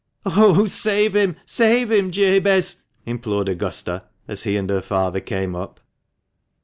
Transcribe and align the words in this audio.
"Oh! 0.25 0.65
save 0.65 1.15
him; 1.15 1.35
save 1.45 1.91
him, 1.91 2.09
Jabez!" 2.09 2.85
implored 3.05 3.47
Augusta, 3.49 4.05
as 4.27 4.41
he 4.41 4.57
and 4.57 4.67
her 4.71 4.81
father 4.81 5.19
came 5.19 5.53
up. 5.55 5.79